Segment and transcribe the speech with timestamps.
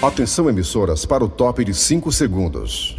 [0.00, 2.96] Atenção emissoras para o top de 5 segundos.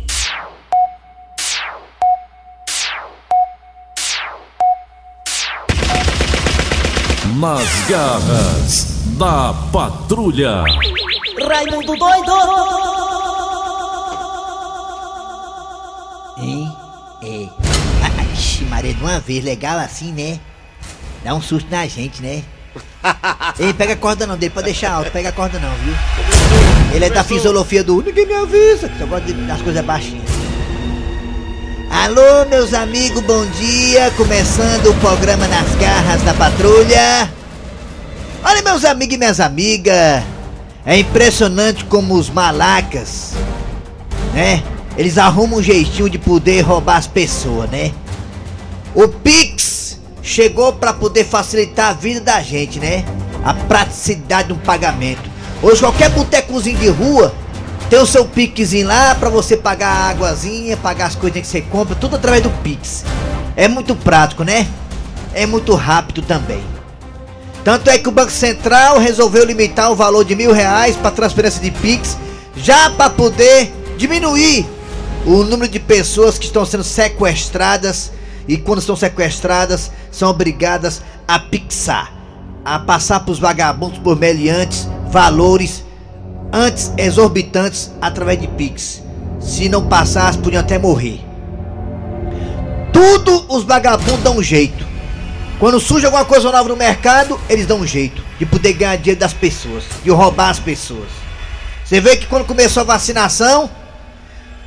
[7.38, 10.66] Nas garras da patrulha.
[11.48, 12.34] Raimundo doido!
[16.38, 16.70] Hein?
[17.24, 18.34] É.
[18.36, 20.38] Ixi, Maria, de uma vez, legal assim, né?
[21.24, 22.44] Dá um susto na gente, né?
[23.58, 26.79] Ei, pega a corda não, dele pra deixar alto, pega a corda não, viu?
[26.94, 30.28] Ele é da fisiologia do ninguém me avisa, só gosta de- das coisas baixinhas.
[31.92, 34.12] Alô, meus amigos, bom dia!
[34.18, 37.30] Começando o programa Nas Garras da Patrulha.
[38.44, 40.24] Olha, meus amigos e minhas amigas,
[40.86, 43.34] é impressionante como os malacas,
[44.34, 44.64] né?
[44.98, 47.92] Eles arrumam um jeitinho de poder roubar as pessoas, né?
[48.96, 53.06] O Pix chegou pra poder facilitar a vida da gente, né?
[53.44, 55.29] A praticidade do pagamento.
[55.62, 57.34] Hoje qualquer botecozinho de rua
[57.90, 61.62] tem o seu Pixzinho lá pra você pagar a águazinha, pagar as coisinhas que você
[61.62, 63.04] compra, tudo através do Pix.
[63.58, 64.66] É muito prático, né?
[65.34, 66.64] É muito rápido também.
[67.62, 71.62] Tanto é que o Banco Central resolveu limitar o valor de mil reais para transferência
[71.62, 72.18] de Pix,
[72.56, 74.66] já para poder diminuir
[75.26, 78.14] o número de pessoas que estão sendo sequestradas
[78.48, 82.14] e quando estão sequestradas são obrigadas a pixar,
[82.64, 85.84] a passar para os vagabundos por meliantes valores
[86.52, 89.04] antes exorbitantes através de Pix.
[89.40, 91.22] Se não passasse, podiam até morrer.
[92.92, 94.88] Tudo os vagabundos dão um jeito.
[95.60, 99.20] Quando surge alguma coisa nova no mercado, eles dão um jeito de poder ganhar dinheiro
[99.20, 101.10] das pessoas, de roubar as pessoas.
[101.84, 103.70] Você vê que quando começou a vacinação,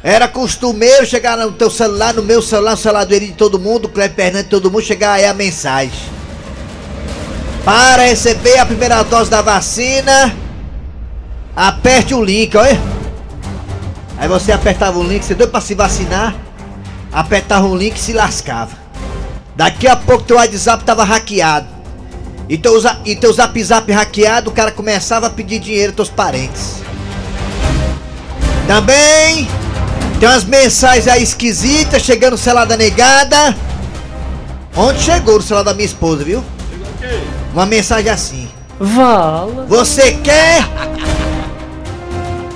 [0.02, 3.58] era costumeiro chegar no teu celular, no meu celular, no celular do Eri de todo
[3.58, 5.92] mundo, do Cleber Fernandes de todo mundo, chegar aí a mensagem.
[7.64, 10.34] Para receber a primeira dose da vacina,
[11.54, 12.80] aperte o link, olha.
[14.18, 16.34] Aí você apertava o link, você deu pra se vacinar,
[17.12, 18.72] apertava o link e se lascava.
[19.54, 21.68] Daqui a pouco teu WhatsApp tava hackeado.
[22.48, 26.82] E teu, e teu zap zap hackeado, o cara começava a pedir dinheiro teus parentes.
[28.66, 29.48] Também
[30.18, 33.56] tem umas mensagens aí esquisitas chegando no celular da negada.
[34.76, 36.42] Onde chegou no celular da minha esposa, viu?
[37.52, 38.48] Uma mensagem assim.
[38.80, 39.66] Vala!
[39.68, 40.66] Você quer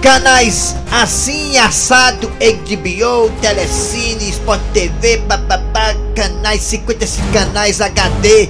[0.00, 8.48] canais assim, assado, HBO, Telecine, Sport TV, bababá, canais 55 canais HD,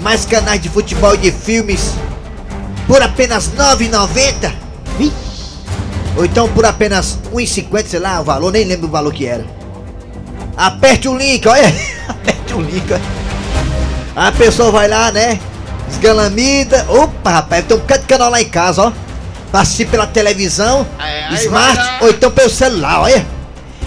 [0.00, 1.92] mais canais de futebol e de filmes
[2.86, 4.52] por apenas R$ 9,90?
[5.00, 5.12] Ih.
[6.16, 9.26] Ou então por apenas R$ 1,50, sei lá o valor, nem lembro o valor que
[9.26, 9.44] era.
[10.56, 11.72] Aperte o link, olha,
[12.08, 13.13] aperte o link, olha.
[14.16, 15.38] A pessoa vai lá, né?
[15.90, 16.86] Esgalamida.
[16.88, 18.92] Opa, rapaz, tem um bocado de canal lá em casa, ó.
[19.58, 23.24] Assistir pela televisão, É, aí smart, ou então pelo celular, olha.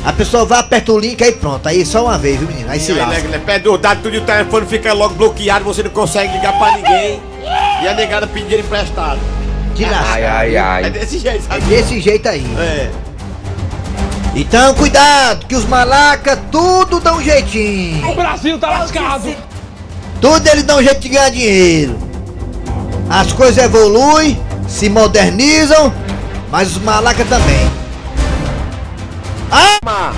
[0.05, 1.67] A pessoa vai, aperta o link, aí pronto.
[1.67, 2.69] Aí só uma vez, viu, menino?
[2.71, 3.23] Aí se Aí, lasca.
[3.23, 6.31] né, né, perde os dados, tudo e o telefone fica logo bloqueado, você não consegue
[6.33, 7.21] ligar pra ninguém.
[7.83, 9.19] E a negada pedir dinheiro emprestado.
[9.75, 10.13] Te lasca.
[10.13, 10.89] ai, É ai.
[10.89, 11.61] desse jeito, É sabe?
[11.65, 12.45] desse jeito aí.
[12.57, 12.89] É.
[14.35, 18.09] Então, cuidado, que os malaca tudo dão um jeitinho.
[18.09, 19.35] O Brasil tá lascado.
[20.19, 21.97] Tudo eles dão um jeito de ganhar dinheiro.
[23.09, 25.93] As coisas evoluem, se modernizam,
[26.51, 27.71] mas os malaca também.
[29.51, 30.13] Ah!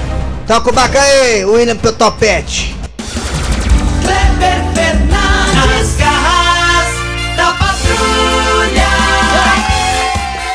[0.47, 2.75] Toca o baca aí, William teu topete.
[4.01, 6.87] Kleber Fernandes, garras
[7.37, 8.87] da patrulha!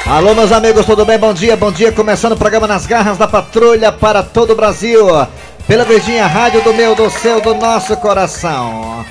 [0.07, 1.19] Alô, meus amigos, tudo bem?
[1.19, 1.93] Bom dia, bom dia.
[1.93, 5.07] Começando o programa Nas Garras da Patrulha para todo o Brasil.
[5.69, 9.05] Pela Verdinha Rádio do meu, do seu, do nosso coração.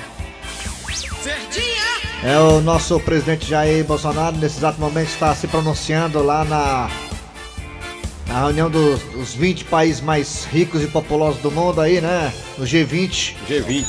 [2.24, 6.90] É o nosso presidente Jair Bolsonaro, nesse exato momento, está se pronunciando lá na,
[8.26, 12.32] na reunião dos, dos 20 países mais ricos e populosos do mundo aí, né?
[12.56, 13.34] No G20.
[13.46, 13.84] G20.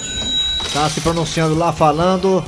[0.66, 2.44] Está se pronunciando lá, falando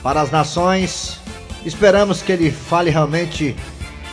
[0.00, 1.18] para as nações.
[1.66, 3.56] Esperamos que ele fale realmente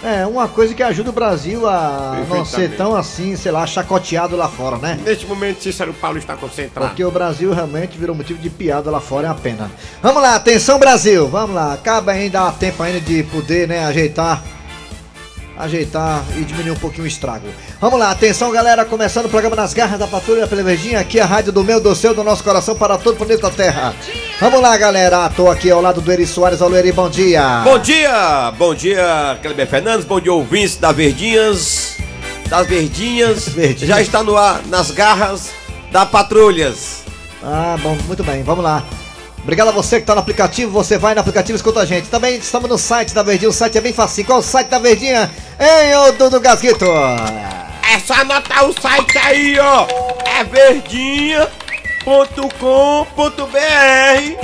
[0.04, 4.36] é uma coisa que ajuda o Brasil a não ser tão assim, sei lá, chacoteado
[4.36, 5.00] lá fora, né?
[5.04, 6.90] Neste momento, Cícero Paulo está concentrado.
[6.90, 9.72] Porque o Brasil realmente virou motivo de piada lá fora, é uma pena.
[10.02, 11.74] Vamos lá, atenção Brasil, vamos lá.
[11.74, 14.44] Acaba ainda, dá tempo ainda de poder, né, ajeitar.
[15.60, 17.46] Ajeitar e diminuir um pouquinho o estrago.
[17.82, 21.26] Vamos lá, atenção galera, começando o programa Nas Garras da Patrulha pela Verdinha, aqui a
[21.26, 23.94] rádio do meu, do seu, do nosso coração para todo o planeta Terra.
[24.40, 27.60] Vamos lá galera, tô aqui ao lado do Eri Soares, alô Eri, bom dia.
[27.66, 31.98] Bom dia, bom dia, Kleber Fernandes, bom dia, ouvintes da Verdinhas,
[32.48, 33.90] das Verdinhas, Verdinhas.
[33.90, 35.50] já está no ar, nas garras
[35.92, 37.04] da Patrulhas.
[37.44, 38.82] Ah, bom, muito bem, vamos lá.
[39.44, 42.08] Obrigado a você que tá no aplicativo, você vai no aplicativo e escuta a gente.
[42.10, 44.26] Também estamos no site da Verdinha, o site é bem fácil.
[44.26, 45.32] Qual é o site da Verdinha?
[45.60, 46.86] Hein, ô Dudu Gasguito?
[46.86, 49.88] É só anotar o site aí, ó.
[50.26, 51.50] É verdinha.com.br.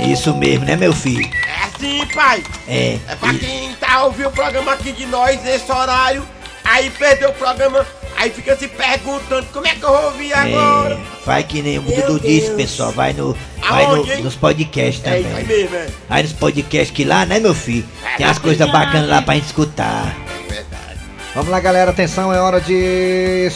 [0.00, 1.24] Isso mesmo, né, meu filho?
[1.24, 2.42] É sim, pai.
[2.66, 2.98] É.
[3.08, 6.26] É pra quem tá ouvindo o programa aqui de nós nesse horário,
[6.64, 7.86] aí perdeu o programa,
[8.18, 10.94] aí fica se perguntando como é que eu vou ouvir agora.
[10.94, 12.56] É, faz que nem o Meu Dudu disse, Deus.
[12.62, 12.92] pessoal.
[12.92, 15.44] Vai, no, vai no- Aonde, nos podcasts É isso também.
[15.46, 15.86] mesmo, é.
[16.08, 17.84] Aí nos podcasts que lá, né, meu filho?
[18.04, 20.16] É, Tem as coisas bacanas lá pra gente escutar.
[20.48, 21.00] Verdade.
[21.34, 21.90] Vamos lá, galera.
[21.90, 23.48] Atenção, é hora de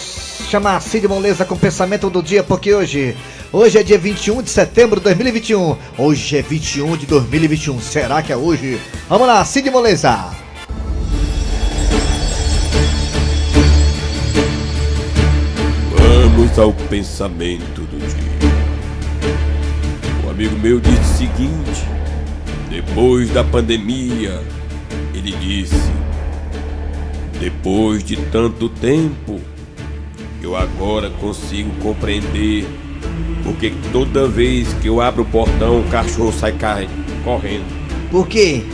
[0.50, 3.16] chamar Cid Moleza com o pensamento do dia, porque hoje.
[3.52, 5.76] Hoje é dia 21 de setembro de 2021.
[5.98, 7.80] Hoje é 21 de 2021.
[7.80, 8.80] Será que é hoje?
[9.08, 10.26] Vamos lá, Cid Moleza.
[16.50, 18.50] Vamos ao pensamento do dia.
[20.24, 21.86] Um amigo meu disse o seguinte:
[22.68, 24.42] depois da pandemia,
[25.14, 25.92] ele disse,
[27.38, 29.40] depois de tanto tempo,
[30.42, 32.66] eu agora consigo compreender
[33.44, 36.54] porque toda vez que eu abro o portão, o cachorro sai
[37.22, 37.64] correndo.
[38.10, 38.64] Por quê?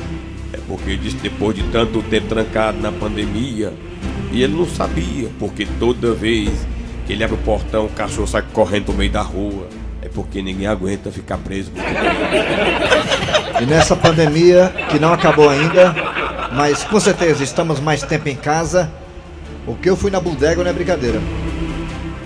[0.52, 3.74] É porque ele disse depois de tanto tempo trancado na pandemia,
[4.32, 6.50] e ele não sabia, porque toda vez
[7.06, 9.68] que ele abre o portão, o cachorro sai correndo pro meio da rua.
[10.02, 11.72] É porque ninguém aguenta ficar preso.
[13.60, 15.94] E nessa pandemia, que não acabou ainda,
[16.52, 18.90] mas com certeza estamos mais tempo em casa.
[19.66, 21.20] O que eu fui na bodega não é brincadeira.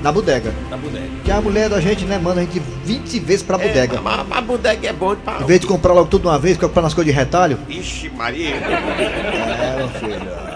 [0.03, 0.53] Na bodega.
[0.71, 1.09] Na bodega.
[1.25, 3.97] Que a mulher da gente, né, manda a gente 20 vezes pra bodega.
[3.97, 5.41] É, mas a bodega é bom pra.
[5.41, 7.59] Em vez de comprar logo tudo de uma vez, comprar nas coisas de retalho.
[7.69, 8.57] Ixi, Maria.
[8.57, 10.50] É, meu filho.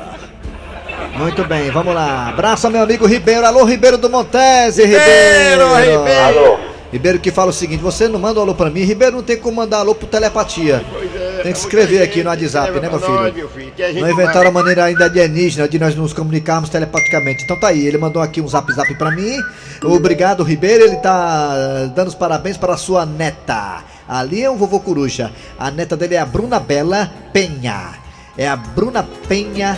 [1.16, 2.28] Muito bem, vamos lá.
[2.28, 3.46] Abraço meu amigo Ribeiro.
[3.46, 5.74] Alô, Ribeiro do Montese, Ribeiro.
[5.74, 6.24] Ribeiro, Ribeiro.
[6.24, 6.58] Alô.
[6.92, 9.36] Ribeiro que fala o seguinte, você não manda um alô pra mim, Ribeiro não tem
[9.36, 10.84] como mandar alô por telepatia.
[11.42, 13.50] Tem que escrever aqui no WhatsApp, né, meu filho?
[14.00, 17.42] Não inventaram a maneira ainda alienígena de nós nos comunicarmos telepaticamente.
[17.42, 19.36] Então tá aí, ele mandou aqui um zap zap pra mim.
[19.82, 20.84] Obrigado, Ribeiro.
[20.84, 23.82] Ele tá dando os parabéns para a sua neta.
[24.08, 25.32] Ali é o vovô Coruja.
[25.58, 27.94] A neta dele é a Bruna Bela Penha.
[28.38, 29.76] É a Bruna Penha,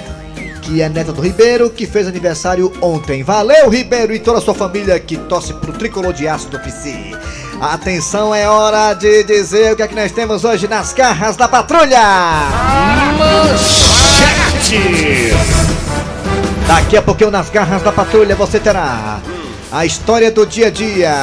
[0.66, 3.22] que é neta do Ribeiro, que fez aniversário ontem.
[3.22, 7.12] Valeu, Ribeiro e toda a sua família que torce pro tricolor de aço do PC.
[7.60, 11.46] Atenção, é hora de dizer o que é que nós temos hoje nas garras da
[11.46, 12.02] patrulha.
[16.66, 19.20] Daqui a pouquinho nas garras da patrulha você terá
[19.70, 21.14] a história do dia a dia.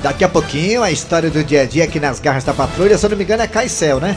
[0.00, 3.04] Daqui a pouquinho a história do dia a dia aqui nas garras da patrulha, se
[3.04, 4.16] eu não me engano é Caicel, né?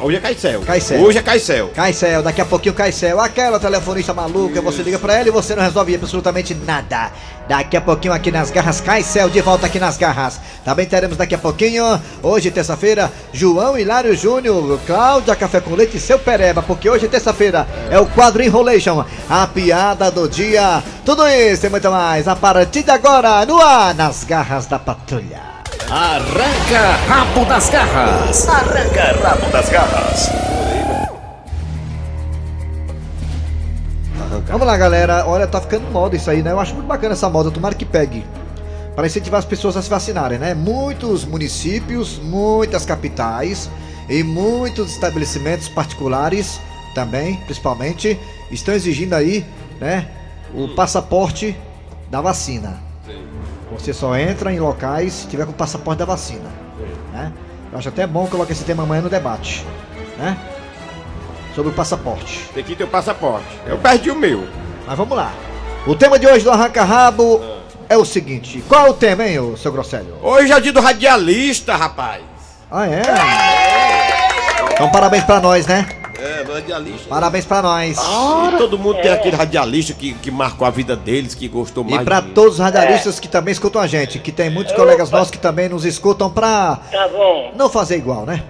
[0.00, 0.60] Hoje é Caicel.
[0.62, 1.00] Caicel.
[1.00, 1.68] Hoje é Caicel.
[1.68, 5.62] Caicel, daqui a pouquinho Caicel, aquela telefonista maluca, você liga pra ela e você não
[5.62, 7.12] resolve absolutamente nada.
[7.48, 10.40] Daqui a pouquinho aqui nas garras, Caicel de volta aqui nas garras.
[10.64, 11.84] Também teremos daqui a pouquinho,
[12.22, 17.66] hoje terça-feira, João Hilário Júnior, Cláudia Café com Leite e seu Pereba, porque hoje terça-feira
[17.90, 20.82] é o quadro Enrolation, a piada do dia.
[21.04, 25.55] Tudo isso e muito mais a partir de agora, no ar, nas garras da patrulha.
[25.88, 28.48] Arranca rabo das garras.
[28.48, 30.30] Arranca rabo das garras.
[34.48, 35.24] Vamos lá, galera.
[35.26, 36.50] Olha, tá ficando moda isso aí, né?
[36.50, 37.52] Eu acho muito bacana essa moda.
[37.52, 38.24] Tomara que pegue.
[38.96, 40.54] Para incentivar as pessoas a se vacinarem, né?
[40.54, 43.70] Muitos municípios, muitas capitais
[44.08, 46.60] e muitos estabelecimentos particulares
[46.96, 48.18] também, principalmente,
[48.50, 49.46] estão exigindo aí,
[49.80, 50.08] né?
[50.52, 51.56] O passaporte
[52.10, 52.85] da vacina.
[53.78, 56.50] Você só entra em locais se tiver com o passaporte da vacina.
[57.12, 57.32] Né?
[57.72, 59.64] Eu acho até bom colocar esse tema amanhã no debate.
[60.18, 60.36] Né?
[61.54, 62.48] Sobre o passaporte.
[62.54, 63.46] Tem que ter o passaporte.
[63.66, 64.46] Eu perdi o meu.
[64.86, 65.32] Mas vamos lá.
[65.86, 67.40] O tema de hoje do Arranca Rabo
[67.88, 68.62] é o seguinte.
[68.68, 70.18] Qual é o tema, hein, ô, seu Grosselho?
[70.22, 72.22] Hoje é dia do radialista, rapaz.
[72.70, 73.02] Ah, é?
[74.72, 75.86] Então parabéns pra nós, né?
[76.56, 77.08] É, radialista.
[77.08, 77.98] Parabéns pra nós.
[77.98, 82.02] E todo mundo tem aquele radialista que, que marcou a vida deles, que gostou mais
[82.02, 85.10] E pra de- todos os radialistas que também escutam a gente, que tem muitos colegas
[85.10, 87.52] nossos que também nos escutam pra Tá bom.
[87.56, 88.42] não fazer igual, né?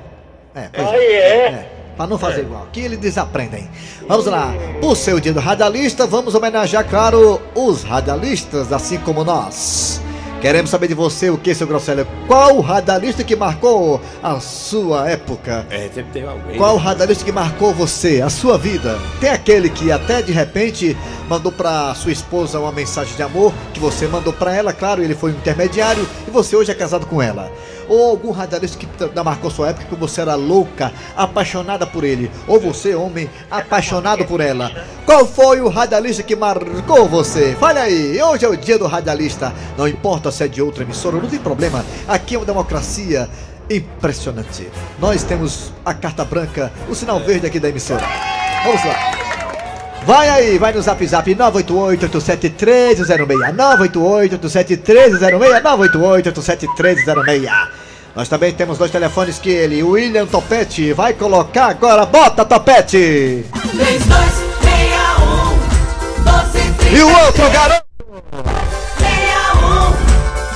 [0.55, 1.73] É, pois Aí é.
[1.97, 3.71] Pra não fazer igual, que eles desaprendem.
[4.07, 9.25] Vamos lá, por ser o dia do radialista, vamos homenagear, claro, os radialistas, assim como
[9.25, 9.99] nós.
[10.41, 12.07] Queremos saber de você o que, seu Grosselho?
[12.27, 15.67] Qual radialista que marcou a sua época?
[15.71, 16.59] É, sempre tem alguém.
[16.59, 18.99] Qual radialista que marcou você, a sua vida?
[19.19, 20.97] Tem aquele que até de repente
[21.29, 25.15] mandou pra sua esposa uma mensagem de amor, que você mandou pra ela, claro, ele
[25.15, 27.51] foi um intermediário e você hoje é casado com ela.
[27.89, 32.31] Ou algum radialista que t- marcou sua época que você era louca, apaixonada por ele.
[32.47, 34.71] Ou você, homem, apaixonado por ela.
[35.05, 37.57] Qual foi o radialista que marcou você?
[37.59, 39.53] Fale aí, hoje é o dia do radialista.
[39.77, 41.85] Não importa se é de outra emissora, não tem problema.
[42.09, 43.29] Aqui é uma democracia
[43.71, 44.69] impressionante.
[44.99, 48.05] Nós temos a carta branca, o sinal verde aqui da emissora.
[48.65, 49.13] Vamos lá.
[50.05, 53.01] Vai aí, vai no zap zap 988-87306,
[53.57, 55.19] 988-87306,
[56.23, 57.69] 988-87306.
[58.17, 62.07] Nós também temos dois telefones que ele, o William Topete, vai colocar agora.
[62.07, 63.45] Bota, Topete!
[63.53, 67.85] 3261 1230 E o outro garoto!
[68.99, 69.91] 61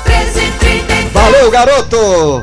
[0.07, 2.43] 1330 Valeu, garoto!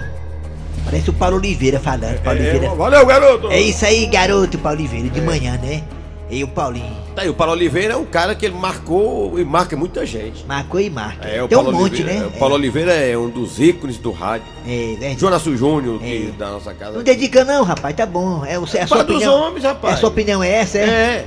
[0.85, 2.69] Parece o Paulo Oliveira falando, Paulo Oliveira.
[2.75, 3.51] valeu, garoto!
[3.51, 5.81] É isso aí, garoto, Paulo Oliveira, de manhã, né?
[6.29, 6.93] E o Paulinho.
[7.15, 10.45] Tá aí, o Paulo Oliveira é um cara que ele marcou e marca muita gente.
[10.45, 11.25] Marcou e marca.
[11.25, 12.25] É, o Tem um Paulo monte, Oliveira, né?
[12.27, 14.45] O Paulo Oliveira é um dos ícones do rádio.
[14.65, 15.19] É, é verdade.
[15.21, 16.37] Jonas Júnior, que É.
[16.37, 16.97] da nossa casa.
[16.97, 18.43] Não dedica não, rapaz, tá bom.
[18.45, 19.95] É, você, a sua Fala dos homens, rapaz.
[19.95, 20.81] A sua opinião é essa, é?
[20.83, 21.25] É.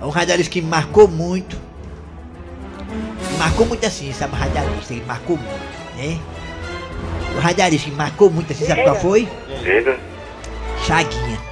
[0.00, 1.56] É um radialista que marcou muito.
[3.38, 4.34] Marcou muito assim, sabe?
[4.34, 6.18] Um radialista, ele marcou muito, né?
[7.36, 9.28] O radialista que marcou muito assim, sabe qual foi?
[10.86, 11.49] Chaguinha.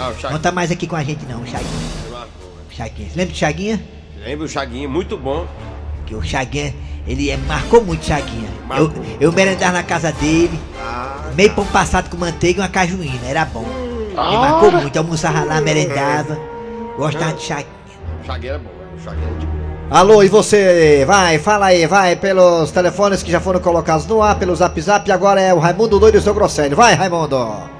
[0.00, 0.40] Ah, o Não Chaguinha.
[0.40, 2.26] tá mais aqui com a gente não, Chaguinha.
[2.70, 3.08] Chaguinha.
[3.10, 3.80] Você lembra do Chaguinha?
[4.24, 5.46] Lembra o Chaguinha, muito bom.
[6.06, 6.74] Que o Chaguinha,
[7.06, 8.48] ele é, marcou muito Chaguinha.
[8.48, 9.04] Eu, Marcou.
[9.20, 10.58] eu merendava na casa dele,
[11.36, 13.64] meio pão passado com manteiga e uma cajuína, era bom.
[14.10, 16.38] Ele marcou muito, almoçava lá, merendava.
[16.96, 17.66] Gostava de Chaguinha.
[18.22, 18.70] O Chaguinha era bom.
[18.96, 19.60] O Chaguinha era de boa.
[19.90, 21.04] Alô, e você?
[21.04, 25.08] Vai, fala aí, vai, pelos telefones que já foram colocados no ar, pelo zap zap,
[25.08, 26.76] e agora é o Raimundo Doido e o seu Grosselho.
[26.76, 27.79] Vai, Raimundo!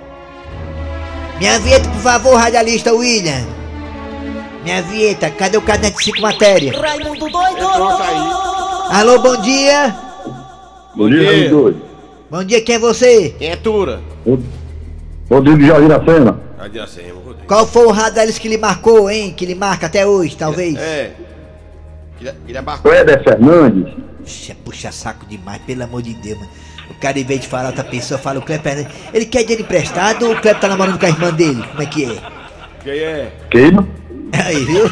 [1.41, 3.47] Minha vinheta, por favor, radialista William.
[4.63, 6.79] Minha vinheta, cadê o caderno de cinco matéria?
[6.79, 7.67] Raimundo doido!
[8.91, 9.97] Alô, bom dia!
[10.95, 11.31] Bom dia.
[11.31, 11.83] Raimundo doido.
[12.31, 13.35] Bom dia, quem é você?
[13.39, 14.03] Quem é Tura?
[15.31, 16.39] Rodrigo Jardim da Sena.
[17.47, 19.33] Qual foi o radialista que lhe marcou, hein?
[19.35, 20.77] Que lhe marca até hoje, talvez?
[20.77, 21.13] É.
[22.21, 23.95] Ele, ele é Éder Fernandes.
[24.19, 26.51] Puxa, puxa saco demais, pelo amor de Deus, mano.
[26.91, 28.93] O cara, em vez de falar outra pessoa, fala o Cleber Fernandes.
[29.15, 31.63] Ele quer dinheiro emprestado ou o Cleber tá namorando com a irmã dele?
[31.71, 32.17] Como é que é?
[32.83, 33.33] Quem é?
[33.51, 33.89] Queima.
[34.45, 34.85] Aí, viu?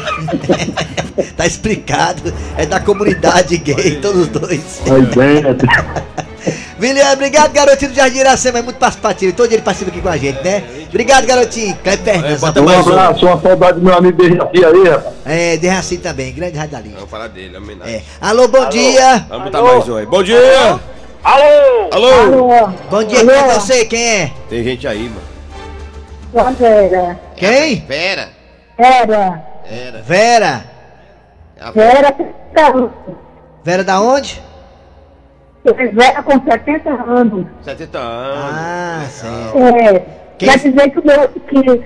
[1.35, 2.33] tá explicado.
[2.57, 4.81] É da comunidade gay, todos os dois.
[4.89, 5.67] Aí dentro.
[6.81, 8.59] William, obrigado, garotinho do Jardim Iracema.
[8.59, 9.33] É muito participativo.
[9.33, 10.63] Todo dia ele participa aqui com a gente, né?
[10.87, 11.75] Obrigado, garotinho.
[11.83, 12.39] Cleber Fernandes.
[12.41, 12.89] bota Um mais um.
[12.91, 15.15] abraço, uma saudade do meu amigo Dejaci aí, rapaz.
[15.25, 16.95] É, de Raci também, grande radialista.
[16.95, 17.95] Vamos falar dele, homenagem.
[17.95, 18.01] É.
[18.21, 19.25] Alô, bom dia.
[19.27, 20.05] Vamos botar mais um aí.
[20.05, 20.37] Bom dia!
[20.69, 20.79] Alô!
[21.23, 21.89] Alô!
[22.89, 23.85] Bom dia, quem é você?
[23.85, 24.31] Quem é?
[24.49, 25.09] Tem gente aí,
[26.33, 26.53] mano.
[26.53, 27.19] Vera.
[27.35, 27.81] Quem?
[27.81, 28.29] Pera!
[28.77, 29.43] Vera.
[29.65, 30.01] Era.
[30.01, 30.63] Vera.
[31.59, 32.15] A Vera.
[33.63, 34.41] Vera da onde?
[35.65, 37.45] Vera com 70 anos.
[37.63, 38.55] 70 anos.
[38.55, 39.57] Ah, certo.
[39.57, 39.99] É.
[40.37, 41.27] Quem- Quer dizer que o meu.
[41.29, 41.83] Que,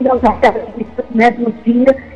[0.00, 2.07] radialista, né, do dia.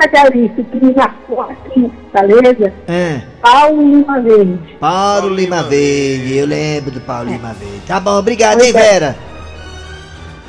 [0.00, 3.22] Radialista que me marcou aqui em Fortaleza, É.
[3.40, 4.76] Paulo Lima Verde.
[4.80, 7.82] Paulo Lima Lima Verde, eu lembro do Paulo Lima Verde.
[7.86, 9.16] Tá bom, obrigado, hein, Vera?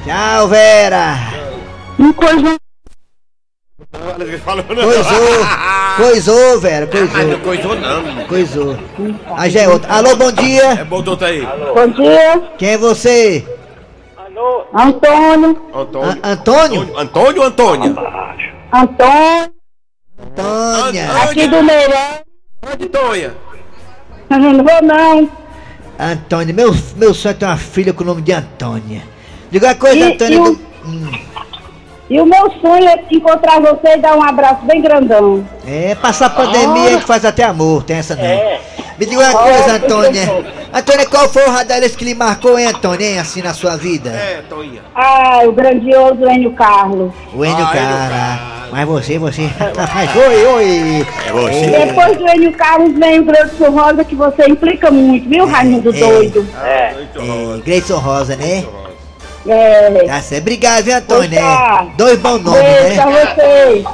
[0.06, 1.16] Tchau, Vera.
[2.00, 2.58] E coisa
[4.84, 5.46] Coisou,
[5.98, 8.26] coisou, Vera, Mas não coisou, coisou não.
[8.28, 8.78] coisou.
[9.38, 9.92] Aí já é outro.
[9.92, 10.86] Alô, bom É dia.
[10.86, 11.42] bom doutor aí.
[11.76, 13.46] Bom dia, Quem é você?
[14.76, 15.62] Antônio.
[15.74, 16.20] Antônio.
[16.24, 16.98] A- Antônio?
[16.98, 17.96] Antônio ou Antônia?
[18.74, 19.54] Antônio,
[20.20, 21.12] Antônia.
[21.24, 22.20] aqui do Meirão.
[22.74, 23.34] Onde Tonha?
[24.30, 25.30] Não vou não.
[26.00, 29.04] Antônia, meu, meu sonho é ter uma filha com o nome de Antônia.
[29.52, 30.36] Diga uma coisa, E- Antônia.
[30.36, 31.12] e o- do- Hum,
[32.10, 35.48] E o meu sonho é encontrar você e dar um abraço bem grandão.
[35.66, 38.24] é, passar a pandemia a gente faz até amor, tem essa não.
[39.00, 40.24] Me diga uma coisa, Antônia.
[40.74, 44.10] Antônia, qual foi o radialista que lhe marcou, hein, Antônia, hein, assim na sua vida?
[44.10, 44.82] É, Tonha.
[44.94, 47.14] Ah, o grandioso Enio Carlos.
[47.34, 47.72] O Enio Ah.
[47.72, 48.63] Cara.
[48.74, 49.48] Mas você, você.
[49.94, 51.08] Mas oi, oi.
[51.28, 51.86] É você.
[51.86, 56.00] Depois do Enio Carlos vem o Grande Rosa, que você implica muito, viu, Raimundo é.
[56.00, 56.48] doido?
[56.64, 56.96] É.
[57.16, 58.66] É, Gleison Rosa, né?
[59.48, 60.04] É.
[60.08, 60.42] Tá certo.
[60.42, 61.40] Obrigado, viu, Antônia?
[61.40, 61.86] Pois tá.
[61.94, 63.36] É, Dois bons nomes, Beijo pra né?
[63.36, 63.86] vocês.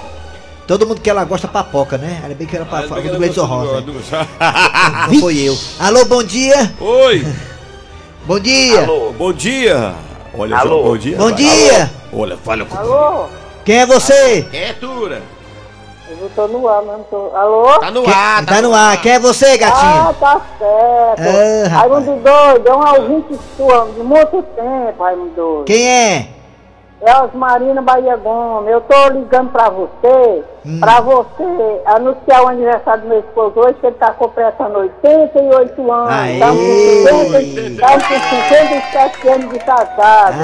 [0.66, 2.20] Todo mundo que ela gosta papoca, né?
[2.24, 3.82] Ainda bem que era papoca do Gleison Rosa.
[3.82, 3.94] Do-
[5.12, 5.58] Não foi eu.
[5.78, 6.72] Alô, bom dia.
[6.80, 7.28] Oi.
[8.26, 8.88] Bom dia.
[9.18, 9.94] Bom dia.
[10.34, 11.18] Olha só, bom dia.
[11.18, 11.34] Bom vai.
[11.34, 11.92] dia.
[12.14, 13.26] Olha, fala com Alô?
[13.70, 14.48] Quem é você?
[14.50, 15.22] Quem é Tura?
[16.10, 17.30] Eu tô no ar, mas tô.
[17.36, 17.78] Alô?
[17.80, 19.00] Tá no Quem- ar, tá no ar.
[19.00, 20.14] Quem é você, Ah, gatinho?
[20.16, 21.22] tá certo.
[21.72, 21.78] Ah.
[21.78, 25.66] Raimundo doido, é um ouvinte sua de muito tempo, Raimundo doido.
[25.66, 26.28] Quem é?
[27.02, 28.70] É Osmarina Bahia Gomes.
[28.72, 30.80] Eu tô ligando pra você, Hum.
[30.82, 36.12] pra você anunciar o aniversário do meu esposo hoje, que ele tá completando 88 anos.
[36.12, 36.34] Aê!
[36.34, 37.40] Estamos com 50
[37.70, 40.36] estamos com 57 anos de casado.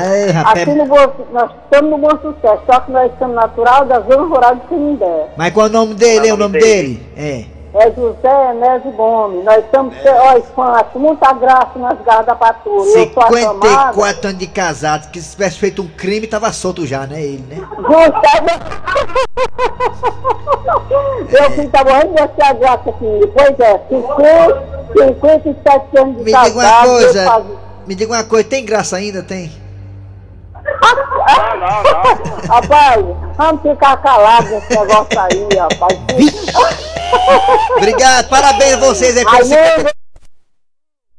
[0.46, 4.24] Aqui no Bom, nós estamos no Bom Sucesso, só que nós estamos natural da zona
[4.24, 5.28] rural de Canindé.
[5.36, 6.28] Mas qual é o nome dele?
[6.30, 7.06] É o nome dele?
[7.18, 7.55] É.
[7.78, 9.44] É José Enésio Gomes.
[9.44, 13.00] Nós estamos, ó, fãs, com muita graça nas garras da patrulha.
[13.00, 13.94] Eu sou acamada.
[13.94, 17.22] 54 anos de casado, que se tivesse feito um crime, tava solto já, né?
[17.22, 17.68] Ele, né?
[21.30, 23.32] Meu filho tá morrendo de achar graça aqui.
[23.36, 24.64] Pois é, 50,
[24.98, 26.48] 57 anos de Me casado.
[26.54, 27.46] diga uma eu coisa,
[27.86, 29.22] me diga uma coisa, tem graça ainda?
[29.22, 29.52] Tem?
[32.48, 33.06] Rapaz,
[33.36, 36.95] vamos ficar calados nesse negócio aí, rapaz.
[37.78, 39.84] Obrigado, parabéns a vocês aí pelo 50...
[39.84, 39.92] meu,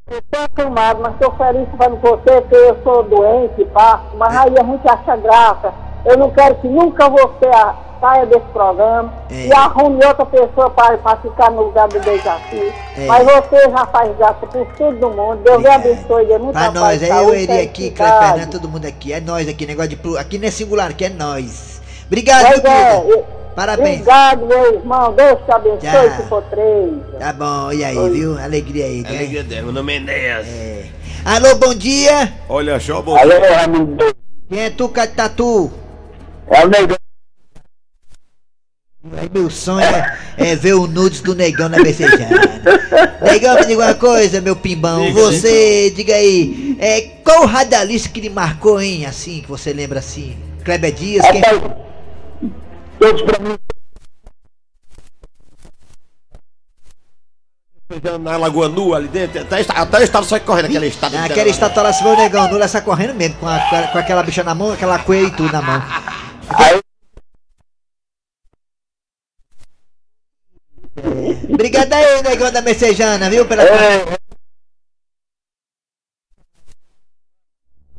[0.08, 4.36] eu tô acamado, mas tô feliz falando com você, porque eu sou doente, pá, mas
[4.36, 5.74] aí a gente acha graça.
[6.04, 7.50] Eu não quero que nunca você
[8.00, 9.46] saia desse programa É.
[9.46, 12.72] e arrume outra pessoa para ficar no lugar do Dejaci.
[12.96, 13.06] É.
[13.06, 15.42] Mas você já faz graça por tudo do mundo.
[15.42, 15.80] Deus Obrigado.
[15.86, 18.18] abençoe, dê muita Pra paz, nós, aí eu iria aqui, Cleber.
[18.20, 19.12] Fernando, todo mundo aqui.
[19.12, 20.18] É nós aqui, negócio de.
[20.18, 21.82] Aqui não é singular, aqui é nós.
[22.06, 23.08] Obrigado, Pois viu, é, querida?
[23.10, 24.02] eu- Parabéns.
[24.02, 25.14] Obrigado, meu irmão.
[25.14, 26.16] Deus te abençoe, Tchau.
[26.16, 26.92] se for três.
[27.18, 28.38] Tá bom, e aí, viu?
[28.38, 29.08] Alegria aí, né?
[29.08, 30.46] Alegria dela, meu nome é Enéas.
[30.46, 30.84] É.
[31.24, 32.34] Alô, bom dia.
[32.50, 34.14] Olha só, bom Alô, Raimundo.
[34.46, 35.72] Quem é tu, Catatu?
[36.50, 36.96] É o negão.
[39.16, 42.28] Aí meu sonho é, é ver o nudes do negão na becejana.
[43.22, 45.00] Negão, me diga uma coisa, meu pimbão.
[45.00, 49.06] Diga, Você, diga aí, é, qual o radialista que lhe marcou, hein?
[49.06, 50.36] Assim, que você lembra assim?
[50.62, 51.85] Kleber Dias, quem Rapaz,
[53.06, 53.56] todos pra mim.
[58.20, 61.24] Na Lagoa Nua ali dentro, até, está- até estava só correndo aquela estátua.
[61.24, 63.98] Aquela estátua lá, se vê o negão nu, ela sai correndo mesmo, com, a- com
[63.98, 65.82] aquela bicha na mão, aquela coelha e tudo na mão.
[66.48, 66.80] Aí,
[71.48, 73.46] Obrigado aí, negão da Messejana, viu?
[73.46, 73.62] Pela...
[73.62, 74.18] é,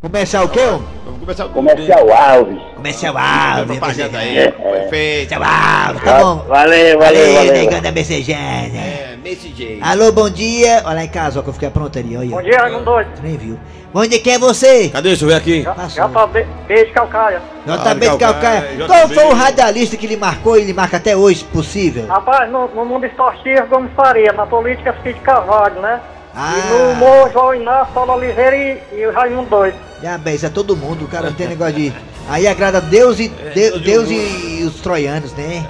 [0.01, 0.59] Comercial o quê?
[0.65, 0.96] ô?
[1.27, 2.57] O Comercial Alves.
[2.75, 4.51] Comercial Alves, propaganda aí, Messejana.
[4.51, 5.33] perfeito.
[5.33, 6.35] Comercial Alves, tá bom?
[6.47, 7.53] Valeu, valeu, Valeu, valeu.
[7.53, 8.39] negão da Messejana.
[8.77, 9.79] É, Messi J.
[9.81, 10.81] Alô, bom dia.
[10.85, 12.29] Olha lá em casa, ó, que eu fiquei pronto ali, olha.
[12.29, 13.09] Bom dia, Raimundo Doido.
[13.21, 13.59] Nem viu.
[13.93, 14.87] Bom dia, quem é você?
[14.89, 15.09] Cadê?
[15.09, 15.63] Deixa eu ver aqui.
[15.63, 15.89] Já, Passou.
[16.03, 17.41] já tá be beijo calcaia.
[17.65, 18.17] JB de Ah, Calcaia.
[18.61, 19.15] Calcaia, Qual JB.
[19.15, 22.05] foi o radialista que lhe marcou e lhe marca até hoje, se possível?
[22.07, 25.99] Rapaz, no, no mundo esportivo, Gomes Faria, na política, Cid Carvalho, né?
[26.35, 26.53] Ah.
[26.57, 29.75] E no humor, João Inácio, Paulo Oliveira e, e o Raimundo Doido.
[30.01, 31.93] Já bem, isso é todo mundo, o cara não tem negócio de.
[32.29, 34.21] Aí agrada Deus e De- todo Deus mundo.
[34.21, 35.65] e os troianos, né?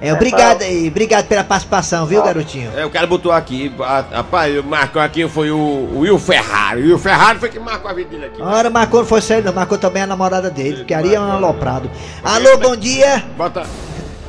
[0.00, 2.70] É, obrigado aí, obrigado pela participação, viu, garotinho?
[2.76, 6.82] É, o cara botou aqui, a- rapaz, marcou aqui foi o, o Will Ferrari.
[6.82, 8.42] O Will Ferrari foi que marcou a vida dele aqui.
[8.42, 11.20] Ora, marcou não foi só ele, não, marcou também a namorada dele, porque ali é
[11.20, 11.90] um aloprado.
[12.22, 13.24] Alô, bom dia!
[13.38, 13.62] Bota.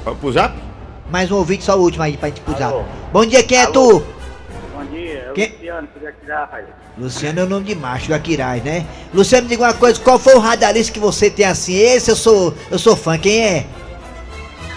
[0.06, 0.56] Vamos pro zap?
[1.10, 2.72] Mais um ouvinte, só o último aí pra gente cruzar.
[3.12, 4.02] Bom dia, quem é tu?
[5.42, 5.52] É Quem?
[5.58, 5.88] Luciano.
[6.98, 8.86] Luciano é o nome de macho, Aquiraz, né?
[9.14, 11.76] Luciano, me diga uma coisa, qual foi o radialista que você tem assim?
[11.76, 13.66] Esse eu sou, eu sou fã, quem é?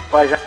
[0.05, 0.38] Rapaz, já...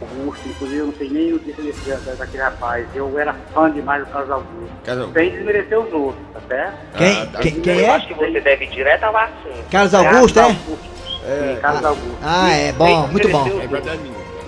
[0.00, 2.86] Augusto, inclusive, eu não sei nem o que ele fez daquele rapaz.
[2.94, 4.70] Eu era fã demais do Carlos Augusto.
[4.84, 5.10] Casal.
[5.12, 6.76] Sem desmerecer os outros, tá certo?
[6.96, 7.38] Quem, Ah, tá.
[7.40, 8.00] quem, quem é?
[8.00, 9.64] que você deve ir direto ao assunto.
[9.70, 10.52] Carlos Augusto, é?
[10.52, 12.16] Sim, Carlos Augusto.
[12.22, 13.46] Ah, é bom, muito bom.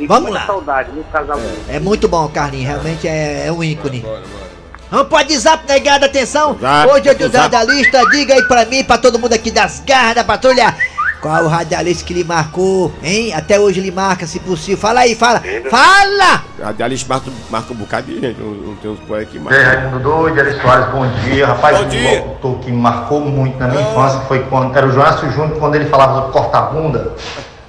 [0.01, 0.47] É Vamos lá.
[0.47, 1.61] saudade, muito Carlos Augusto.
[1.68, 4.01] É muito bom, Carlinhos, realmente é, é um ícone.
[4.01, 4.47] Bora, bora.
[4.90, 6.57] Vamos pro WhatsApp, negada, atenção!
[6.59, 7.55] Zap, Hoje é do zap.
[7.55, 10.74] radialista, diga aí pra mim, pra todo mundo aqui das garras da patrulha,
[11.20, 13.35] qual o radialista que lhe marcou, hein?
[13.35, 14.79] Até hoje ele marca, se possível.
[14.79, 15.42] Fala aí, fala!
[15.68, 16.42] Fala!
[16.62, 18.40] A Alice marca, marca um bocado de gente.
[18.40, 19.27] Não, não tem uns por E.
[19.48, 21.46] Raimundo Doido, Eli Soares, bom dia.
[21.48, 22.20] Rapaz, Bom um dia.
[22.20, 25.87] locutor que marcou muito na minha infância foi quando era o Joácio Júnior, quando ele
[25.87, 27.12] falava sobre corta-bunda.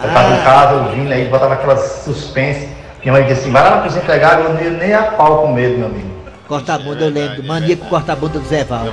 [0.02, 2.70] Eu tava em casa ouvindo, aí botava aquela suspense.
[3.02, 5.42] Minha mãe disse assim, vai lá na cozinha pegar eu não ia nem a pau
[5.42, 6.09] com medo, meu amigo.
[6.50, 8.92] Corta-bunda, eu lembro, maníaco corta-bunda do Zé Valdo.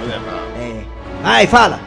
[0.60, 0.82] É.
[1.24, 1.80] Aí, fala!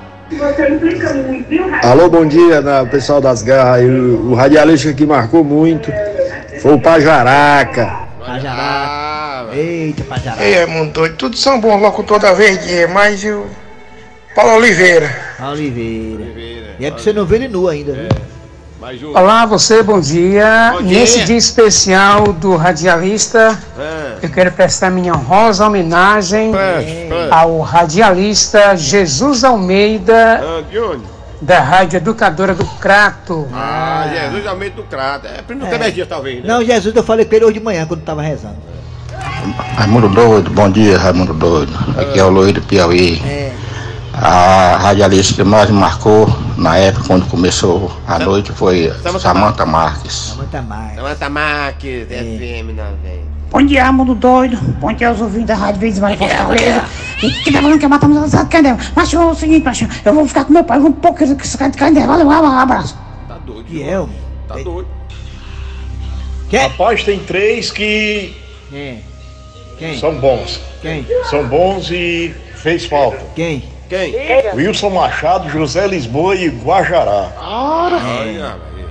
[1.83, 3.85] Alô, bom dia, né, pessoal das garras.
[3.85, 5.91] O, o radialista que marcou muito
[6.59, 7.85] foi o Pajaraca.
[8.19, 8.55] Pajará.
[8.57, 9.45] Ah.
[9.53, 10.43] Eita, Pajará.
[10.43, 13.45] Ei, Raimundo Doido, tudo são bons locutor da Verdinha, mas o
[14.33, 15.15] Paulo Oliveira.
[15.51, 16.23] Oliveira.
[16.79, 18.05] E é porque você não vê ele nu ainda, viu?
[18.05, 18.28] Um.
[19.13, 20.71] Olá, você, bom dia.
[20.77, 20.99] Bom dia.
[20.99, 24.25] Nesse dia especial do radialista, É.
[24.25, 27.09] eu quero prestar minha honrosa homenagem preste.
[27.29, 31.03] ao radialista Jesus Almeida, Ah, onde?
[31.41, 33.49] da Rádio Educadora do Crato.
[33.53, 35.27] Ah, Jesus aumenta do crato.
[35.27, 36.47] É primo do Kleber Dias, talvez, né?
[36.47, 38.55] Não, Jesus, eu falei com ele hoje de manhã, quando tava rezando.
[39.75, 41.73] Raimundo Doido, bom dia, Raimundo Doido.
[41.99, 43.21] Aqui é o Loíro Piauí.
[43.25, 43.51] É.
[44.13, 49.65] A radialista que mais me marcou na época, quando começou a noite, foi Samantha Samantha
[49.65, 50.33] Marques.
[50.35, 50.95] Muita mais.
[50.95, 53.29] Samanta Marques, FM, não, velho.
[53.51, 54.57] Bom dia, Raimundo Doido.
[54.79, 56.85] Bom dia aos ouvintes da Rádio Verdes Maria Fortaleza.
[57.23, 58.69] E que tá falando que matamos essa cadê?
[58.95, 61.57] Mas é o seguinte, macho, eu vou ficar com meu pai um pouco que esse
[61.57, 62.05] cara de cadê?
[62.05, 62.97] Valeu, um abraço.
[63.27, 63.67] Tá doido.
[63.81, 64.15] É, homem?
[64.47, 64.87] Tá doido.
[66.49, 66.63] Que é?
[66.63, 68.35] Rapaz, tem três que
[68.73, 68.97] É.
[69.77, 69.97] Quem?
[69.97, 70.59] São bons.
[70.81, 71.05] Quem?
[71.29, 73.19] São bons e fez falta.
[73.35, 73.63] Quem?
[73.89, 74.13] Quem?
[74.53, 77.31] Wilson Machado, José Lisboa e Guajará.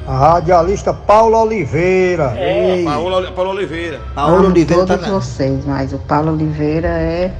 [0.04, 2.34] A radialista Paula Oliveira.
[2.36, 2.82] Ei.
[2.84, 4.00] Paulo, Paulo Oliveira.
[4.12, 5.14] Paulo Oliveira tá todos na...
[5.14, 7.30] vocês, mas o Paulo Oliveira é.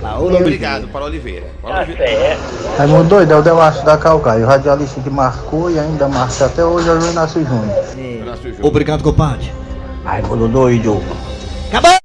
[0.00, 1.46] Paulo Obrigado, Paulo Oliveira.
[1.60, 2.38] Paulo Oliveira.
[2.78, 6.64] Raimundo doido, é o Debaixo da Calcaia, o radialista que marcou e ainda marca até
[6.64, 7.84] hoje é o Inácio Júnior.
[8.62, 9.52] Obrigado, compadre.
[10.04, 11.02] Raimundo doido.
[11.68, 12.01] Acabou!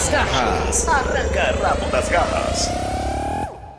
[0.00, 0.88] Das garras.
[0.88, 2.70] Arranca rabo das garras.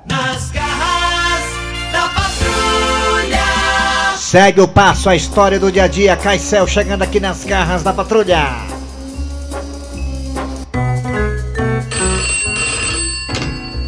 [0.06, 1.44] Nas garras
[1.92, 3.46] da patrulha.
[4.18, 6.16] Segue o passo, a história do dia a dia.
[6.16, 8.38] Caicel chegando aqui nas garras da patrulha.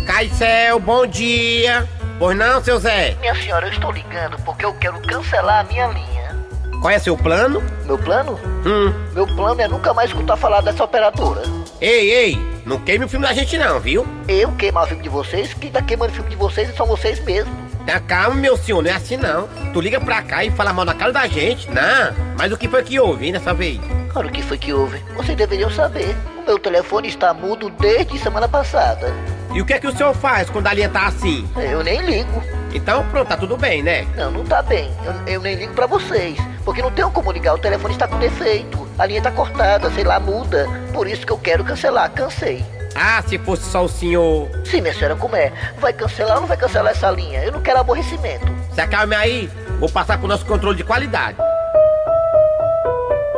[0.08, 1.88] Caicel, bom dia.
[2.17, 3.15] Pois não, seu Zé?
[3.22, 6.36] Minha senhora, eu estou ligando porque eu quero cancelar a minha linha.
[6.82, 7.62] Qual é seu plano?
[7.86, 8.39] Meu plano?
[8.65, 8.91] Hum.
[9.13, 11.62] Meu plano é nunca mais escutar falar dessa operadora.
[11.84, 14.08] Ei, ei, não queime o filme da gente não, viu?
[14.26, 15.54] Eu queimar o filme de vocês?
[15.54, 17.54] Quem tá queimando o filme de vocês são vocês mesmos.
[17.86, 19.50] Tá calma, meu senhor, não é assim não.
[19.74, 21.69] Tu liga pra cá e fala mal na cara da gente.
[21.69, 23.82] Não, mas o que foi que houve, hein, dessa vez?
[24.13, 24.98] Cara, o que foi que houve?
[25.13, 26.15] Vocês deveriam saber.
[26.41, 29.13] O meu telefone está mudo desde semana passada.
[29.54, 31.46] E o que é que o senhor faz quando a linha tá assim?
[31.58, 32.41] Eu nem ligo.
[32.73, 34.07] Então pronto, tá tudo bem, né?
[34.15, 34.91] Não, não tá bem.
[35.05, 36.38] Eu, eu nem ligo pra vocês.
[36.65, 38.88] Porque não tenho como ligar, o telefone está com defeito.
[38.97, 40.67] A linha tá cortada, sei lá, muda.
[40.93, 42.09] Por isso que eu quero cancelar.
[42.12, 42.65] Cansei.
[42.95, 44.49] Ah, se fosse só o senhor.
[44.65, 45.51] Sim, minha senhora, como é?
[45.79, 47.43] Vai cancelar ou não vai cancelar essa linha?
[47.43, 48.45] Eu não quero aborrecimento.
[48.73, 51.38] Se acalme aí, vou passar pro nosso controle de qualidade.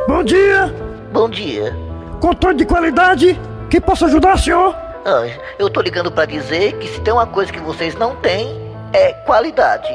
[0.08, 0.74] Bom dia.
[1.12, 1.76] Bom dia.
[2.19, 3.39] Controle de qualidade.
[3.69, 4.76] Que posso ajudar, senhor?
[5.06, 8.64] Ah, eu tô ligando pra dizer que se tem uma coisa que vocês não têm,
[8.96, 9.90] é qualidade.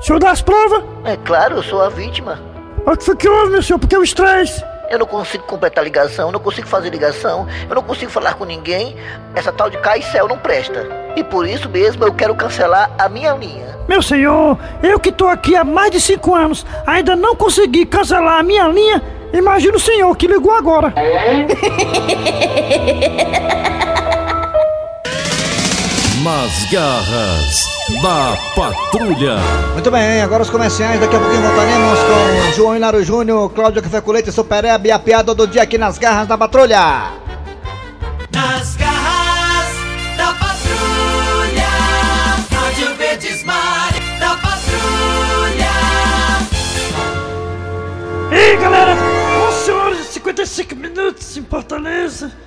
[0.00, 0.84] Senhor dá as provas?
[1.04, 2.38] É claro, eu sou a vítima.
[2.86, 3.80] O que foi que houve, meu senhor?
[3.80, 4.64] Porque o estresse.
[4.88, 8.44] Eu não consigo completar ligação, eu não consigo fazer ligação, eu não consigo falar com
[8.44, 8.96] ninguém.
[9.34, 10.86] Essa tal de Caicel não presta.
[11.16, 13.76] E por isso mesmo eu quero cancelar a minha linha.
[13.88, 18.38] Meu senhor, eu que tô aqui há mais de cinco anos, ainda não consegui cancelar
[18.38, 19.02] a minha linha.
[19.32, 20.94] Imagina o senhor que ligou agora.
[26.26, 27.68] Nas garras
[28.02, 29.36] da patrulha.
[29.74, 30.98] Muito bem, agora os comerciais.
[30.98, 34.90] Daqui a pouquinho voltaremos com João Hilaro Júnior, Cláudio Café com Leite, Super Eb e
[34.90, 37.12] a piada do dia aqui nas garras da patrulha.
[38.34, 39.68] Nas garras
[40.16, 41.68] da patrulha.
[42.50, 43.44] Rádio Verdes
[44.18, 45.70] da patrulha.
[48.32, 48.96] Ei, galera!
[49.48, 52.45] 11 horas e 55 minutos em Fortaleza.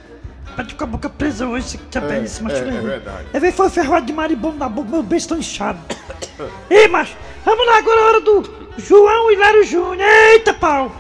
[0.60, 2.58] Pode com a boca presa hoje, você que bem esse macho.
[2.58, 3.28] é, é verdade.
[3.32, 5.80] É ver foi ferroado de marimbondo na boca, meu beijo tão inchado.
[6.70, 10.02] Ei, macho, vamos lá agora, a hora do João Hilário Júnior.
[10.02, 10.92] Eita, pau!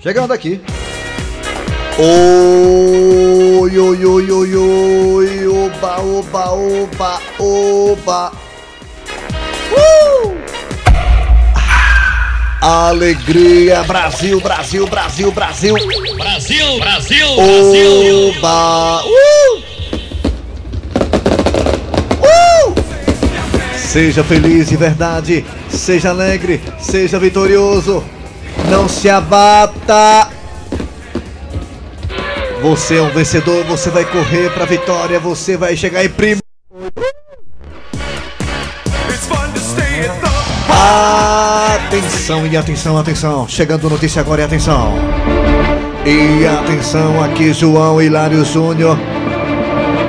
[0.00, 0.60] Chegando aqui.
[1.96, 8.32] Oi, oi, oi, oi, oi, oba, oba, oba, oba.
[12.62, 15.74] Alegria, Brasil, Brasil, Brasil, Brasil.
[16.16, 17.26] Brasil, Brasil,
[18.38, 19.02] Oba!
[19.04, 19.62] Uh!
[22.22, 22.74] Uh!
[23.76, 28.04] Seja feliz de verdade, seja alegre, seja vitorioso.
[28.70, 30.28] Não se abata.
[32.62, 36.42] Você é um vencedor, você vai correr pra vitória, você vai chegar em primeiro.
[41.92, 43.46] Atenção e atenção, atenção.
[43.46, 44.94] Chegando notícia agora e atenção.
[46.06, 48.96] E atenção aqui, João Hilário Júnior.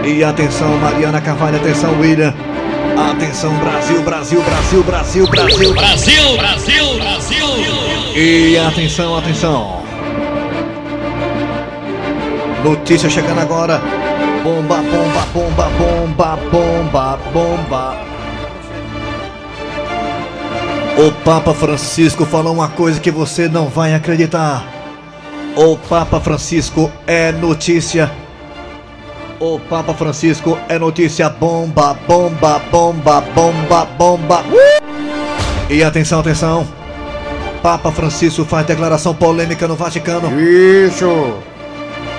[0.06, 2.34] E atenção, Mariana Carvalho, atenção, William.
[3.12, 5.74] Atenção, Brasil, Brasil, Brasil, Brasil, Brasil.
[5.74, 7.48] Brasil, Brasil, Brasil.
[8.15, 9.84] E atenção, atenção.
[12.63, 13.82] Notícia chegando agora.
[14.41, 18.12] Bomba, bomba, bomba, bomba, bomba, bomba.
[20.95, 24.63] O Papa Francisco falou uma coisa que você não vai acreditar.
[25.56, 28.12] O Papa Francisco é notícia.
[29.39, 34.41] O Papa Francisco é notícia bomba, bomba, bomba, bomba, bomba.
[34.41, 35.71] Uh!
[35.71, 36.67] E atenção, atenção.
[37.63, 40.29] Papa Francisco faz declaração polêmica no Vaticano.
[40.39, 41.34] Isso!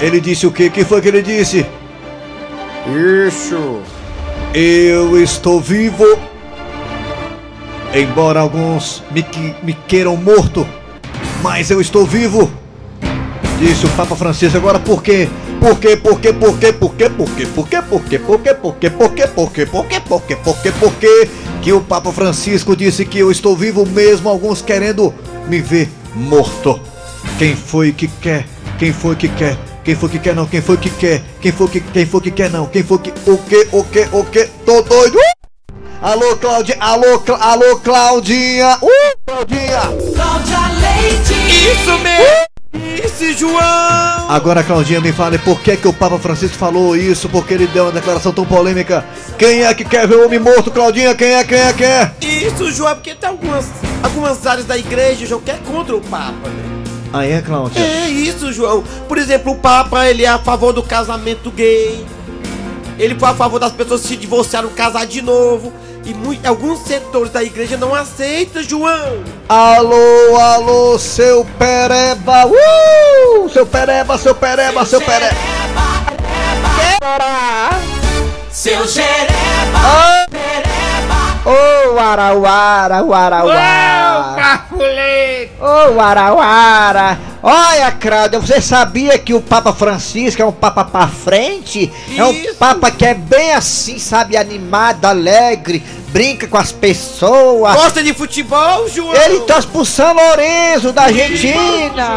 [0.00, 0.68] Ele disse o quê?
[0.68, 1.64] que foi que ele disse?
[3.28, 3.80] Isso!
[4.52, 6.33] Eu estou vivo.
[7.94, 9.24] Embora alguns me,
[9.62, 10.66] me queiram morto,
[11.42, 12.50] mas eu estou vivo.
[13.61, 14.57] Disse o Papa Francisco.
[14.59, 15.28] Agora por quê?
[15.61, 15.96] Por quê?
[15.96, 16.33] Por quê?
[16.33, 16.72] Por quê?
[16.72, 17.09] Por quê?
[17.09, 17.46] Por quê?
[17.46, 17.83] Por quê?
[17.83, 18.18] Por quê?
[18.18, 18.54] Por quê?
[18.54, 18.90] Por quê?
[18.90, 19.26] Por quê?
[19.28, 19.66] Por quê?
[19.66, 20.00] Por quê?
[20.00, 20.37] Por quê?
[20.37, 20.72] Por quê?
[20.72, 21.28] Por quê?
[21.62, 25.14] Que o Papa Francisco disse que eu estou vivo mesmo alguns querendo
[25.48, 26.80] me ver morto.
[27.38, 28.44] Quem foi que quer?
[28.76, 29.57] Quem foi que quer?
[29.85, 30.46] Quem foi que quer não?
[30.46, 31.22] Quem foi que quer?
[31.40, 32.66] Quem foi que quem foi que quer não?
[32.66, 34.48] Quem foi que o que o que o que?
[34.66, 35.33] Tô doido.
[36.04, 38.76] Alô Claudinha, alô Cla- alô Claudinha.
[38.82, 39.80] Uh, Claudinha.
[40.14, 41.32] Cláudia Leite.
[41.72, 43.04] Isso mesmo!
[43.06, 44.28] Isso, João!
[44.30, 47.26] Agora Claudinha me fale por que que o Papa Francisco falou isso?
[47.30, 49.02] Porque ele deu uma declaração tão polêmica.
[49.38, 51.14] Quem é que quer ver o homem morto, Claudinha?
[51.14, 51.42] Quem é?
[51.44, 51.72] Quem é?
[51.72, 52.12] Quem é?
[52.20, 53.64] Isso, João, porque tem algumas,
[54.02, 56.84] algumas áreas da igreja, João, que é contra o Papa, né?
[57.14, 57.80] Aí é Cláudia.
[57.80, 58.84] É isso, João.
[59.08, 62.04] Por exemplo, o Papa, ele é a favor do casamento gay.
[62.98, 65.72] Ele foi a favor das pessoas se divorciarem, casar de novo.
[66.06, 69.24] E mui- alguns setores da igreja não aceitam, João.
[69.48, 72.46] Alô, alô, seu Pereba!
[72.46, 73.48] Uh!
[73.48, 75.34] Seu Pereba, seu Pereba, seu Pereba!
[78.50, 79.24] Seu Jereba.
[81.46, 84.03] Ô, Arauara, Arauara!
[85.60, 87.18] Ô, Arauara!
[87.42, 91.92] Olha, Cláudia, você sabia que o Papa Francisco é um Papa pra frente?
[92.16, 97.74] É um Papa que é bem assim, sabe, animado, alegre, brinca com as pessoas.
[97.74, 99.14] Gosta de futebol, João?
[99.14, 102.08] Ele torce pro São Lourenço da Argentina!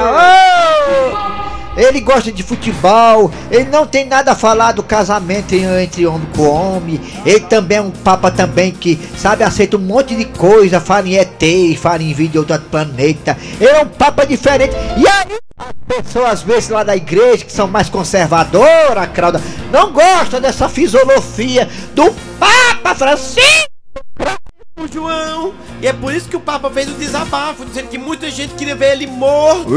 [1.43, 1.46] Ô!
[1.77, 6.49] Ele gosta de futebol, ele não tem nada a falar do casamento entre homem com
[6.49, 6.99] homem.
[7.25, 11.15] Ele também é um papa também que, sabe, aceita um monte de coisa, fala em
[11.15, 13.37] ET, fala em vídeo do outro planeta.
[13.59, 14.75] Ele é um papa diferente.
[14.97, 19.91] E aí, as pessoas às vezes lá da igreja, que são mais conservadoras, Crauda, não
[19.91, 23.76] gostam dessa filosofia do Papa Francisco.
[24.77, 25.53] O João.
[25.81, 28.75] E é por isso que o Papa fez o desabafo, dizendo que muita gente queria
[28.75, 29.73] ver ele morto.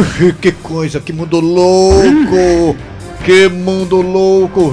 [0.00, 2.74] Ixi, que coisa, que mundo louco!
[3.26, 4.72] Que mundo louco!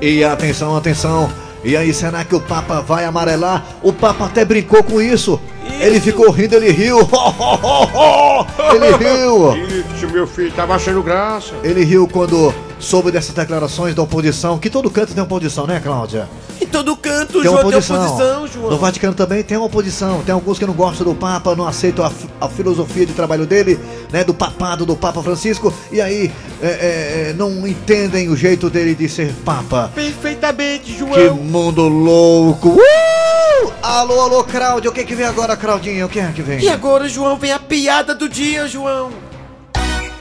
[0.00, 1.28] E atenção, atenção!
[1.64, 3.66] E aí, será que o Papa vai amarelar?
[3.82, 5.40] O Papa até brincou com isso!
[5.80, 6.98] Ele ficou rindo, ele riu!
[8.74, 9.56] ele riu!
[9.96, 11.52] Isso, meu filho, tava achando graça.
[11.64, 16.28] Ele riu quando soube dessas declarações da oposição, que todo canto tem oposição, né, Cláudia?
[16.60, 18.04] Em todo canto, Tem João, tem oposição.
[18.04, 18.70] oposição, João.
[18.70, 20.22] No Vaticano também tem uma oposição.
[20.22, 22.10] Tem alguns que não gostam do Papa, não aceitam a,
[22.40, 23.78] a filosofia de trabalho dele,
[24.12, 24.24] né?
[24.24, 25.72] Do papado do Papa Francisco.
[25.92, 29.90] E aí é, é, é, não entendem o jeito dele de ser Papa.
[29.94, 31.12] Perfeitamente, João.
[31.12, 32.70] Que mundo louco!
[32.70, 33.72] Uh!
[33.80, 36.04] Alô, alô, Cláudia, o que que vem agora, Claudinha?
[36.06, 36.58] O que é que vem?
[36.60, 39.10] E agora, João, vem a piada do dia, João.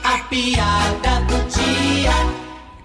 [0.04, 2.37] A piada do dia.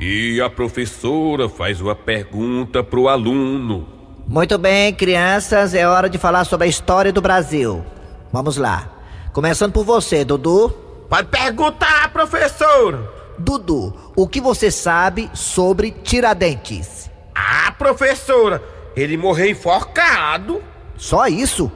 [0.04, 3.86] E a professora faz uma pergunta pro aluno.
[4.26, 7.84] Muito bem, crianças, é hora de falar sobre a história do Brasil.
[8.32, 8.90] Vamos lá.
[9.32, 10.70] Começando por você, Dudu.
[11.08, 13.12] Pode perguntar, professor.
[13.38, 17.08] Dudu, o que você sabe sobre Tiradentes?
[17.32, 18.60] Ah, professora,
[18.96, 20.60] ele morreu enforcado.
[20.96, 21.70] Só isso?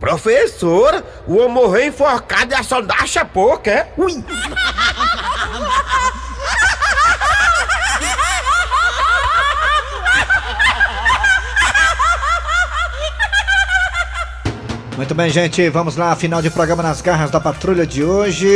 [0.00, 3.92] Professora, o homem morreu enforcado e a só acha pouco, é?
[3.96, 4.12] Ui.
[15.00, 18.46] Muito bem, gente, vamos lá, final de programa nas garras da patrulha de hoje.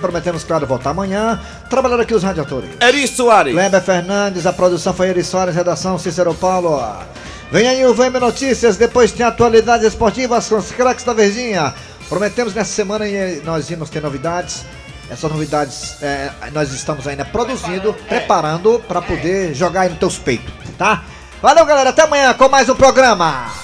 [0.00, 1.40] Prometemos, claro, voltar amanhã.
[1.68, 2.70] Trabalhando aqui os radiadores.
[2.80, 3.52] Eri Soares.
[3.52, 6.80] Kleber Fernandes, a produção foi Eri Soares, redação Cícero Paulo.
[7.50, 11.74] Vem aí o VM Notícias, depois tem atualidades esportivas com os craques da Verdinha.
[12.08, 14.64] Prometemos nessa semana e nós íamos ter novidades.
[15.10, 20.54] Essas novidades é, nós estamos ainda produzindo, preparando para poder jogar aí nos teus peitos,
[20.78, 21.02] tá?
[21.42, 23.61] Valeu, galera, até amanhã com mais um programa.